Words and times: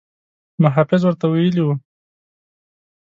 محافظ 0.63 1.01
ورته 1.05 1.25
ویلي 1.27 1.61
وو. 1.63 1.75